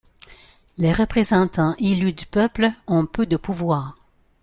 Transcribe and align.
Les 0.79 0.91
représentants 0.93 1.75
élus 1.77 2.13
du 2.13 2.25
peuple 2.25 2.71
ont 2.87 3.05
peu 3.05 3.27
de 3.27 3.37
pouvoir. 3.37 3.93